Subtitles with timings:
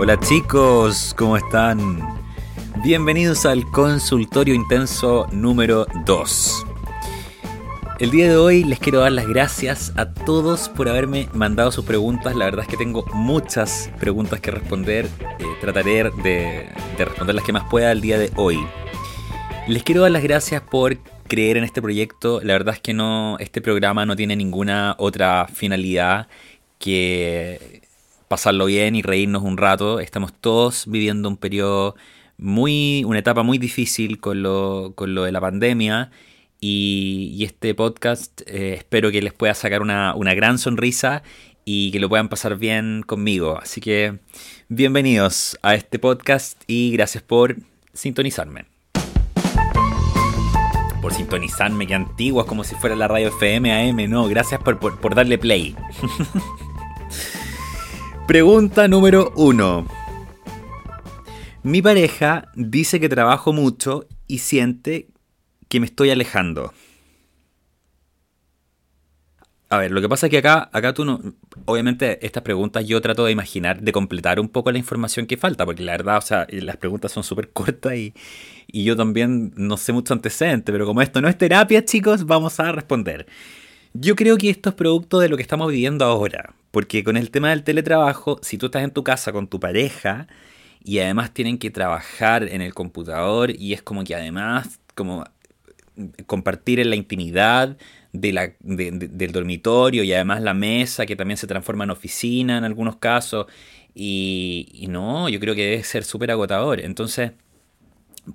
[0.00, 1.98] Hola chicos, ¿cómo están?
[2.84, 6.66] Bienvenidos al consultorio intenso número 2.
[7.98, 11.84] El día de hoy les quiero dar las gracias a todos por haberme mandado sus
[11.84, 12.36] preguntas.
[12.36, 15.06] La verdad es que tengo muchas preguntas que responder.
[15.40, 18.64] Eh, trataré de, de responder las que más pueda el día de hoy.
[19.66, 20.96] Les quiero dar las gracias por
[21.26, 22.40] creer en este proyecto.
[22.40, 26.28] La verdad es que no, este programa no tiene ninguna otra finalidad
[26.78, 27.87] que
[28.28, 30.00] pasarlo bien y reírnos un rato.
[30.00, 31.96] Estamos todos viviendo un periodo
[32.36, 36.10] muy, una etapa muy difícil con lo, con lo de la pandemia.
[36.60, 41.22] Y, este podcast eh, espero que les pueda sacar una, una gran sonrisa
[41.64, 43.58] y que lo puedan pasar bien conmigo.
[43.60, 44.18] Así que
[44.68, 47.56] bienvenidos a este podcast y gracias por
[47.92, 48.66] sintonizarme.
[51.00, 54.10] Por sintonizarme, que antiguas, como si fuera la radio FM AM.
[54.10, 55.76] No, gracias por, por darle play.
[58.28, 59.86] Pregunta número uno.
[61.62, 65.08] Mi pareja dice que trabajo mucho y siente
[65.70, 66.74] que me estoy alejando.
[69.70, 71.22] A ver, lo que pasa es que acá, acá tú no.
[71.64, 75.64] Obviamente, estas preguntas yo trato de imaginar, de completar un poco la información que falta,
[75.64, 78.12] porque la verdad, o sea, las preguntas son súper cortas y,
[78.66, 82.60] y yo también no sé mucho antecedente, pero como esto no es terapia, chicos, vamos
[82.60, 83.26] a responder.
[84.00, 87.32] Yo creo que esto es producto de lo que estamos viviendo ahora, porque con el
[87.32, 90.28] tema del teletrabajo, si tú estás en tu casa con tu pareja
[90.84, 95.24] y además tienen que trabajar en el computador y es como que además como
[96.26, 97.76] compartir en la intimidad
[98.12, 102.64] de la, del dormitorio y además la mesa que también se transforma en oficina en
[102.64, 103.46] algunos casos.
[103.94, 106.80] Y, no, yo creo que debe ser súper agotador.
[106.80, 107.32] Entonces,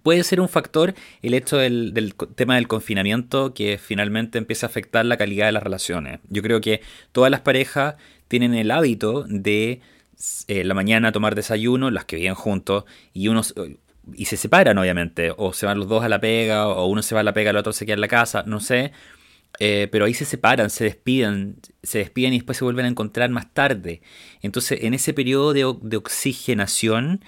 [0.02, 5.05] puede ser un factor el hecho del, tema del confinamiento que finalmente empieza a afectar
[5.05, 6.19] la calidad de las relaciones.
[6.30, 7.95] Yo creo que todas las parejas
[8.27, 9.81] tienen el hábito de
[10.47, 13.53] eh, la mañana tomar desayuno, las que viven juntos, y unos
[14.16, 17.15] y se separan obviamente, o se van los dos a la pega, o uno se
[17.15, 18.92] va a la pega, el otro se queda en la casa, no sé,
[19.60, 23.30] eh, pero ahí se separan, se despiden, se despiden y después se vuelven a encontrar
[23.30, 24.02] más tarde.
[24.42, 27.23] Entonces, en ese periodo de oxigenación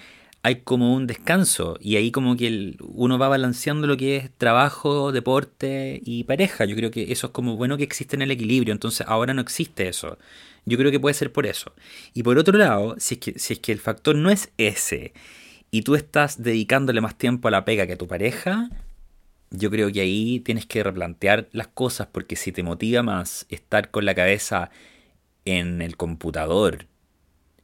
[0.46, 5.12] hay como un descanso y ahí como que uno va balanceando lo que es trabajo,
[5.12, 6.66] deporte y pareja.
[6.66, 9.42] Yo creo que eso es como bueno que existe en el equilibrio, entonces ahora no
[9.42, 10.20] existe eso.
[10.64, 11.74] Yo creo que puede ser por eso.
[12.14, 15.14] Y por otro lado, si es que, si es que el factor no es ese
[15.72, 18.70] y tú estás dedicándole más tiempo a la pega que a tu pareja,
[19.50, 23.90] yo creo que ahí tienes que replantear las cosas porque si te motiva más estar
[23.90, 24.70] con la cabeza
[25.44, 26.86] en el computador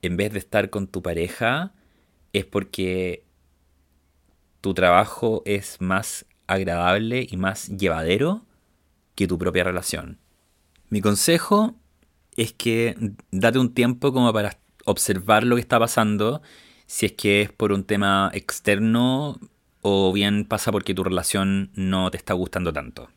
[0.02, 1.74] en vez de estar con tu pareja,
[2.34, 3.24] es porque
[4.62, 8.46] tu trabajo es más agradable y más llevadero
[9.16, 10.20] que tu propia relación.
[10.90, 11.76] Mi consejo
[12.36, 12.96] es que
[13.32, 16.42] date un tiempo como para observar lo que está pasando,
[16.86, 19.40] si es que es por un tema externo
[19.82, 23.10] o bien pasa porque tu relación no te está gustando tanto.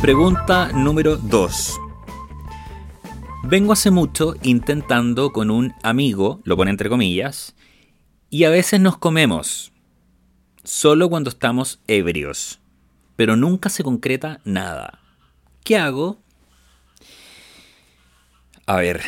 [0.00, 1.89] Pregunta número 2.
[3.50, 7.56] Vengo hace mucho intentando con un amigo, lo pone entre comillas,
[8.28, 9.72] y a veces nos comemos,
[10.62, 12.60] solo cuando estamos ebrios,
[13.16, 15.00] pero nunca se concreta nada.
[15.64, 16.20] ¿Qué hago?
[18.66, 19.00] A ver,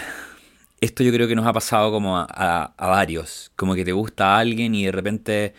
[0.81, 3.53] esto yo creo que nos ha pasado como a, varios.
[3.55, 5.55] Como que te gusta a alguien y de repente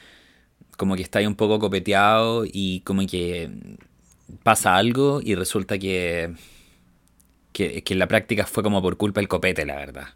[0.76, 3.50] como que está ahí un poco copeteado y como que
[4.44, 6.36] pasa algo y resulta que,
[7.54, 10.08] que, en la práctica fue como por culpa del copete, la verdad.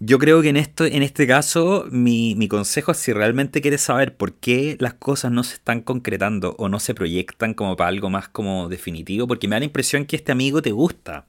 [0.00, 3.82] Yo creo que en, esto, en este caso mi, mi consejo es si realmente quieres
[3.82, 7.88] saber por qué las cosas no se están concretando o no se proyectan como para
[7.88, 11.26] algo más como definitivo, porque me da la impresión que este amigo te gusta.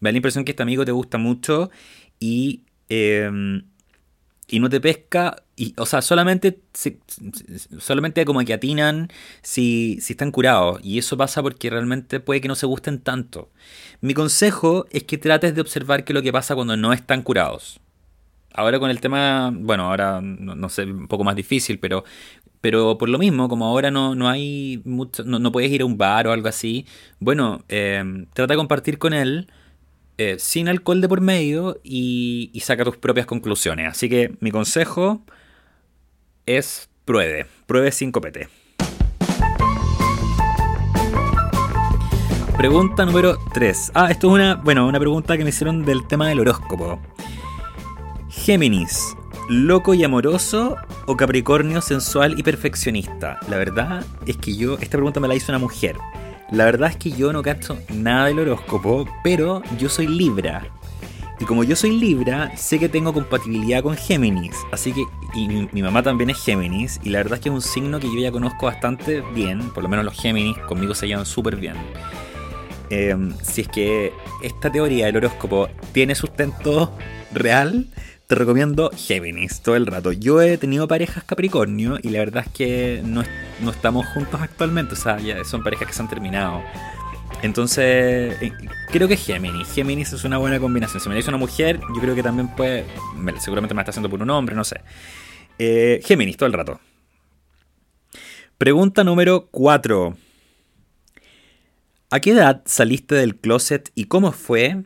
[0.00, 1.70] Me da la impresión que este amigo te gusta mucho
[2.18, 3.62] y, em,
[4.48, 5.42] y no te pesca.
[5.58, 6.60] Y, o sea, solamente,
[7.78, 9.08] solamente como que atinan
[9.42, 10.78] si, si están curados.
[10.84, 13.50] Y eso pasa porque realmente puede que no se gusten tanto.
[14.00, 17.22] Mi consejo es que trates de observar qué es lo que pasa cuando no están
[17.22, 17.80] curados.
[18.54, 22.04] Ahora con el tema, bueno, ahora no, sé, un poco más difícil, pero
[22.60, 25.96] pero por lo mismo, como ahora no, no hay mucho, no, puedes ir a un
[25.96, 26.86] bar o algo así,
[27.20, 29.48] bueno, em, trata de compartir con él
[30.18, 33.88] eh, sin alcohol de por medio y, saca tus propias conclusiones.
[33.88, 35.22] Así que mi consejo
[36.48, 38.48] es pruebe, pruebe sin copete.
[42.56, 43.92] Pregunta número 3.
[43.94, 46.98] Ah, esto es una, bueno, una pregunta que me hicieron del tema del horóscopo.
[48.30, 49.14] Géminis,
[49.50, 53.38] ¿loco y amoroso o Capricornio sensual y perfeccionista?
[53.48, 55.96] La verdad es que yo, esta pregunta me la hizo una mujer.
[56.50, 60.66] La verdad es que yo no cacho nada del horóscopo, pero yo soy Libra.
[61.40, 64.56] Y como yo soy Libra, sé que tengo compatibilidad con Géminis.
[64.72, 65.04] Así que,
[65.34, 67.00] y mi, mamá también es Géminis.
[67.02, 69.70] Y la verdad es que es un signo que yo ya conozco bastante bien.
[69.70, 71.74] Por lo menos los Géminis conmigo se llevan súper bien.
[72.90, 76.96] Em, si es que esta teoría del horóscopo tiene sustento
[77.32, 77.86] real,
[78.26, 80.12] te recomiendo Géminis todo el rato.
[80.12, 83.22] Yo he tenido parejas Capricornio y la verdad es que no,
[83.60, 84.94] no estamos juntos actualmente.
[84.94, 86.62] O sea, ya son parejas que se han terminado.
[87.42, 88.52] Entonces, eh,
[88.90, 89.68] creo que Géminis.
[89.72, 91.00] Géminis es una buena combinación.
[91.00, 92.84] Si me dice una mujer, yo creo que también puede.
[93.38, 94.80] Seguramente me está haciendo por un hombre, no sé.
[95.58, 96.80] Eh, Géminis, todo el rato.
[98.58, 100.16] Pregunta número 4.
[102.10, 104.82] ¿A qué edad saliste del closet y cómo fue?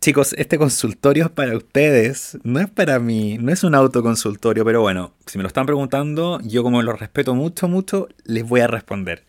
[0.00, 4.80] Chicos, este consultorio es para ustedes, no es para mí, no es un autoconsultorio, pero
[4.80, 8.68] bueno, si me lo están preguntando, yo como lo respeto mucho, mucho, les voy a
[8.68, 9.26] responder.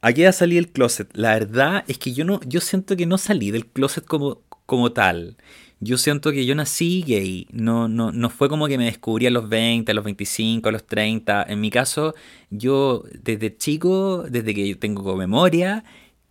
[0.00, 1.08] Aquí ya salí del closet.
[1.14, 4.92] La verdad es que yo no, yo siento que no salí del closet como, como
[4.92, 5.36] tal.
[5.80, 7.46] Yo siento que yo nací gay.
[7.52, 10.72] No, no, no fue como que me descubrí a los 20, a los 25, a
[10.72, 11.44] los 30.
[11.48, 12.14] En mi caso,
[12.50, 15.84] yo desde chico, desde que tengo memoria,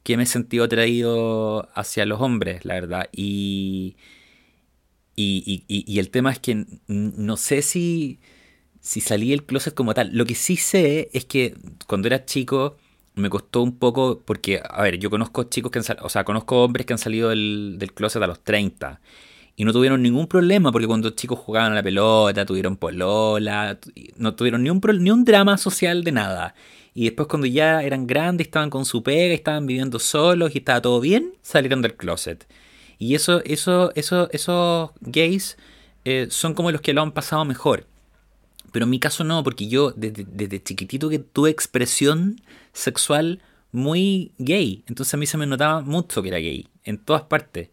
[0.04, 3.10] que me he sentido atraído hacia los hombres, la verdad.
[3.12, 3.98] Y,
[5.16, 8.20] y, y, el tema es que no sé si,
[8.82, 10.12] si salí del closet como tal.
[10.14, 11.56] Lo que sí sé es que
[11.88, 12.78] cuando era chico
[13.16, 16.64] me costó un poco porque, a ver, yo conozco chicos que han o sea, conozco
[16.64, 19.00] hombres que han salido del, del closet a los 30
[19.58, 23.80] y no tuvieron ningún problema porque cuando chicos jugaban a la pelota, tuvieron polola,
[24.18, 26.56] no tuvieron ni un, ni un drama social de nada.
[26.94, 30.82] Y después cuando ya eran grandes, estaban con su pega, estaban viviendo solos y estaba
[30.82, 32.48] todo bien, salieron del closet.
[32.98, 35.58] Y eso, eso, eso, esos gays
[36.06, 37.88] eh, son como los que lo han pasado mejor.
[38.76, 42.42] Pero en mi caso no, porque yo desde, chiquitito que tuve expresión
[42.74, 43.40] sexual
[43.72, 44.84] muy gay.
[44.90, 47.70] Entonces a mí se me notaba mucho que era gay, en todas partes.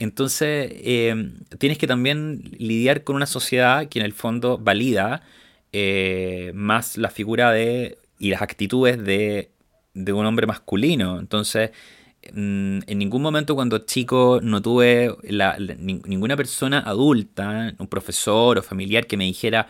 [0.00, 5.22] Entonces eh, tienes que también lidiar con una sociedad que en el fondo valida
[5.72, 9.52] eh, más la figura de y las actitudes de,
[9.94, 11.20] de un hombre masculino.
[11.20, 11.70] Entonces,
[12.32, 15.14] mm, en ningún momento cuando chico no tuve
[15.78, 19.68] ninguna persona adulta, un profesor o familiar que me dijera,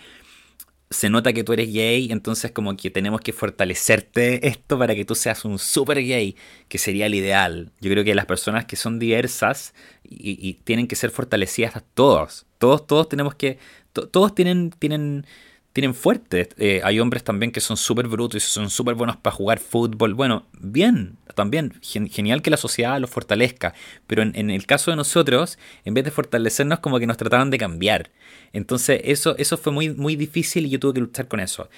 [0.91, 5.05] se nota que tú eres gay, entonces como que tenemos que fortalecerte esto para que
[5.05, 6.37] tú seas un super gay,
[6.69, 7.71] que sería el ideal.
[7.81, 9.73] Yo creo que las personas que son diversas
[10.03, 12.47] y, tienen que ser fortalecidas a todos.
[12.59, 13.59] Todos, todos tenemos que,
[13.93, 15.27] todos tienen, tienen
[15.73, 16.49] tienen fuertes.
[16.59, 20.15] Eh, hay hombres también que son súper brutos y son súper buenos para jugar fútbol.
[20.15, 21.75] Bueno, bien, también.
[21.83, 23.75] genial que la sociedad los fortalezca.
[24.07, 27.59] Pero en, el caso de nosotros, en vez de fortalecernos, como que nos trataban de
[27.59, 28.11] cambiar.
[28.53, 31.69] Entonces, eso, eso fue muy, muy difícil y yo tuve que luchar con eso.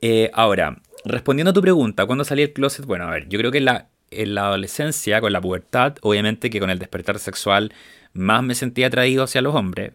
[0.00, 2.86] Eh, ahora, respondiendo a tu pregunta, ¿cuándo salí del closet?
[2.86, 6.50] Bueno, a ver, yo creo que en la, en la adolescencia, con la pubertad, obviamente
[6.50, 7.72] que con el despertar sexual,
[8.12, 9.92] más me sentía atraído hacia los hombres.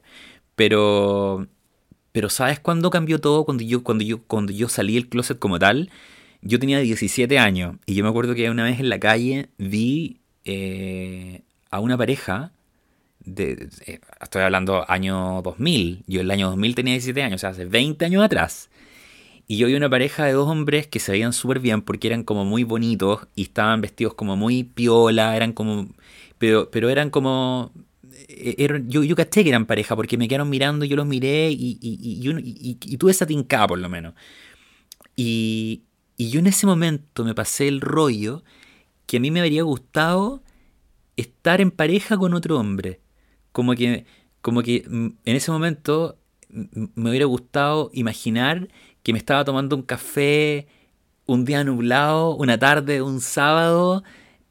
[0.56, 1.48] Pero
[2.12, 3.46] pero ¿sabes cuándo cambió todo?
[3.46, 5.90] Cuando yo, cuando yo, cuando yo salí del closet como tal,
[6.42, 10.20] yo tenía 17 años y yo me acuerdo que una vez en la calle vi
[10.46, 12.52] eh, a una pareja,
[13.20, 13.70] de,
[14.22, 17.66] estoy hablando año 2000, yo en el año 2000 tenía 17 años, o sea, hace
[17.66, 18.70] 20 años atrás.
[19.48, 22.24] Y yo vi una pareja de dos hombres que se veían súper bien porque eran
[22.24, 25.88] como muy bonitos y estaban vestidos como muy piola, eran como...
[26.38, 27.89] Pero, pero eran como eh,
[28.88, 32.00] yo, yo caché que eran pareja porque me quedaron mirando, yo los miré y, y,
[32.22, 34.14] y, y tuve esa tincada por lo menos.
[35.22, 35.84] Y,
[36.18, 38.44] yo en ese momento me pasé el rollo
[39.06, 40.44] que a mí me habría gustado
[41.18, 43.02] estar en pareja con otro hombre.
[43.52, 44.06] Como que,
[44.42, 46.18] como que mm, en ese momento
[46.50, 48.70] me hubiera gustado imaginar
[49.04, 50.68] que me estaba tomando un café
[51.26, 54.04] un día nublado, una tarde, un sábado,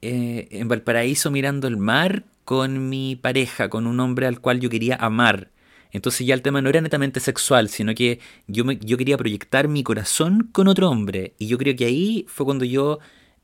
[0.03, 4.71] eh, en Valparaíso mirando el mar con mi pareja, con un hombre al cual yo
[4.71, 5.51] quería amar.
[5.93, 9.83] Entonces ya el tema no era netamente sexual, sino que yo, yo quería proyectar mi
[9.83, 11.35] corazón con otro hombre.
[11.37, 13.01] Y yo creo que ahí fue cuando yo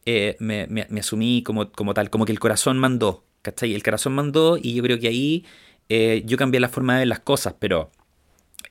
[0.07, 3.27] eh, me, me, asumí como, como tal, como que el corazón mandó.
[3.43, 3.75] ¿Cachai?
[3.75, 5.45] El corazón mandó y yo creo que ahí
[5.91, 7.91] eh, yo cambié la forma de ver las cosas, pero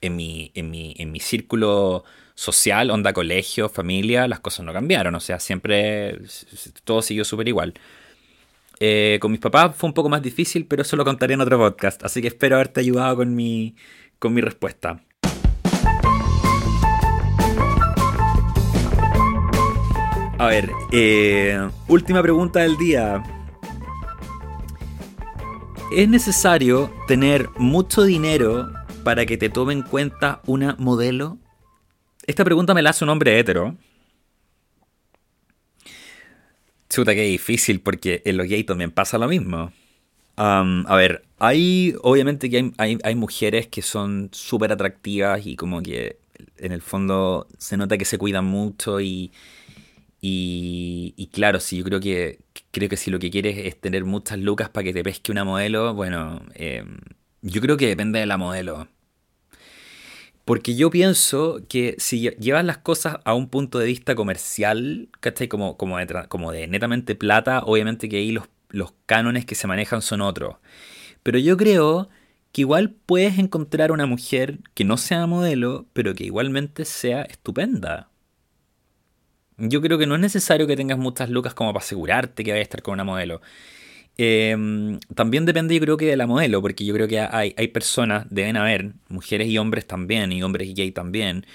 [0.01, 5.13] en mi, en mi, en mi círculo social, onda colegio, familia, las cosas no cambiaron.
[5.13, 6.21] O sea, siempre
[6.85, 7.75] todo siguió súper igual.
[8.79, 11.57] Eh, con mis papás fue un poco más difícil, pero eso lo contaré en otro
[11.57, 12.03] podcast.
[12.03, 13.75] Así que espero haberte ayudado con mi,
[14.19, 15.03] con mi respuesta.
[20.37, 23.23] A ver, eh, última pregunta del día.
[25.95, 28.69] ¿Es necesario tener mucho dinero
[29.03, 31.37] para que te tome en cuenta una modelo?
[32.25, 33.77] Esta pregunta me la hace un hombre hetero.
[36.93, 39.73] Chuta, qué difícil, porque en los gays también pasa lo mismo.
[40.35, 46.17] a ver, hay, obviamente que hay, hay, mujeres que son súper atractivas y como que
[46.57, 49.31] en el fondo se nota que se cuidan mucho y,
[50.21, 54.37] y, claro, sí, yo creo que, creo que si lo que quieres es tener muchas
[54.37, 56.99] lucas para que te pesque una modelo, bueno, em,
[57.41, 58.87] yo creo que depende de la modelo.
[60.45, 65.47] Porque yo pienso que si llevas las cosas a un punto de vista comercial, ¿cachai?
[65.47, 69.67] Como, como, de, como de netamente plata, obviamente que ahí los, los cánones que se
[69.67, 70.57] manejan son otros.
[71.23, 72.09] Pero yo creo
[72.51, 78.09] que igual puedes encontrar una mujer que no sea modelo, pero que igualmente sea estupenda.
[79.57, 82.63] Yo creo que no es necesario que tengas muchas lucas como para asegurarte que vayas
[82.63, 83.41] a estar con una modelo.
[84.17, 87.67] Em, también depende, yo creo que de la modelo, porque yo creo que hay, hay
[87.69, 91.45] personas, deben haber, mujeres y hombres también, y hombres y gay también,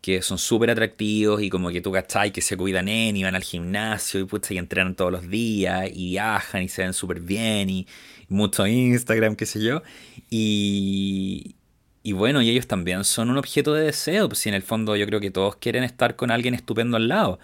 [0.00, 3.34] que son súper atractivos y como que tú cachai que se cuidan en y van
[3.34, 7.20] al gimnasio y, pucha, y entrenan todos los días y viajan y se ven súper
[7.20, 7.86] bien y,
[8.28, 9.82] mucho Instagram, qué sé yo.
[10.30, 11.56] Y,
[12.02, 14.96] y bueno, y ellos también son un objeto de deseo, pues si en el fondo
[14.96, 17.38] yo creo que todos quieren estar con alguien estupendo al lado.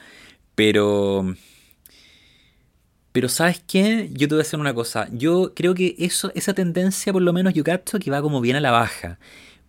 [0.55, 1.35] Pero
[3.13, 4.09] pero ¿sabes qué?
[4.13, 5.09] Yo te voy a decir una cosa.
[5.13, 8.57] Yo creo que eso, esa tendencia, por lo menos yo capto que va como bien
[8.57, 9.19] a la baja.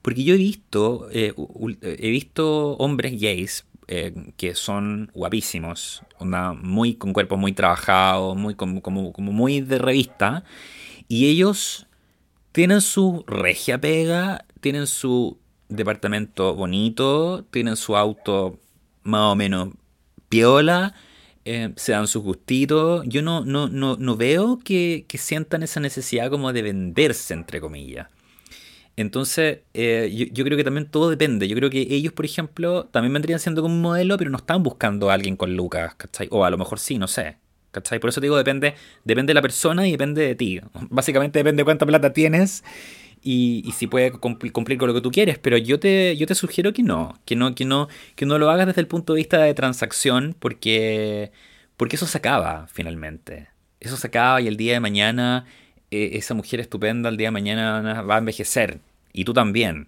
[0.01, 1.33] Porque yo he visto, eh,
[1.81, 6.01] he visto hombres gays eh, que son guapísimos,
[6.61, 10.43] muy, con cuerpos muy trabajados, muy, como, muy de revista.
[11.07, 11.87] Y ellos
[12.51, 18.59] tienen su regia pega, tienen su departamento bonito, tienen su auto
[19.03, 19.69] más o menos
[20.29, 20.93] piola
[21.45, 23.03] eh, se dan sus gustitos.
[23.07, 28.07] Yo no, no, no, no veo que, sientan esa necesidad como de venderse, entre comillas.
[28.97, 31.47] Entonces, eh, yo, creo que también todo depende.
[31.47, 34.63] Yo creo que ellos, por ejemplo, también vendrían siendo como un modelo, pero no están
[34.63, 36.27] buscando a alguien con lucas, ¿cachai?
[36.31, 37.37] O a lo mejor sí, no sé.
[37.71, 37.99] ¿Cachai?
[37.99, 40.59] Por eso te digo, depende, depende de la persona y depende de ti.
[40.89, 42.63] Básicamente depende de cuánta plata tienes
[43.23, 46.73] y, si puede cumplir, con lo que tú quieres, pero yo te, yo te sugiero
[46.73, 49.39] que no, que no, que no, que no lo hagas desde el punto de vista
[49.39, 51.31] de transacción, porque,
[51.77, 53.49] porque eso se acaba finalmente.
[53.79, 55.45] Eso se acaba y el día de mañana
[55.91, 58.79] eh, esa mujer estupenda el día de mañana va a envejecer
[59.13, 59.87] y tú también.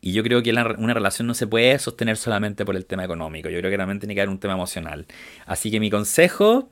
[0.00, 3.48] Y yo creo que una relación no se puede sostener solamente por el tema económico.
[3.48, 5.06] Yo creo que también tiene que haber un tema emocional.
[5.46, 6.70] Así que mi consejo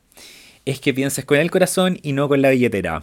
[0.65, 3.03] es que pienses con el corazón y no con la billetera.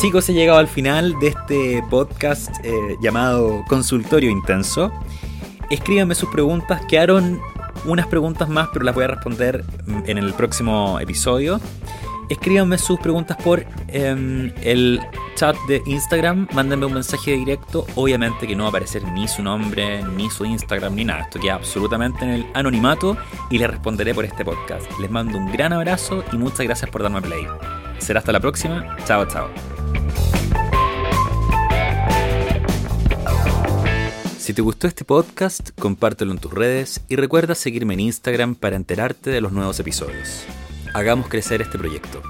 [0.00, 4.90] Chicos, he llegado al final de este podcast eh, llamado Consultorio Intenso.
[5.68, 7.38] Escríbanme sus preguntas, quedaron
[7.84, 9.62] unas preguntas más, pero las voy a responder
[10.06, 11.60] en el próximo episodio.
[12.30, 15.00] Escríbanme sus preguntas por em, el
[15.34, 17.86] chat de Instagram, mándenme un mensaje directo.
[17.94, 21.24] Obviamente que no va a aparecer ni su nombre, ni su Instagram, ni nada.
[21.24, 23.18] Esto queda absolutamente en el anonimato
[23.50, 24.86] y les responderé por este podcast.
[24.98, 27.46] Les mando un gran abrazo y muchas gracias por darme play.
[27.98, 28.96] Será hasta la próxima.
[29.04, 29.69] Chao, chao.
[34.50, 38.74] Si te gustó este podcast, compártelo en tus redes y recuerda seguirme en Instagram para
[38.74, 40.42] enterarte de los nuevos episodios.
[40.92, 42.20] Hagamos crecer este proyecto.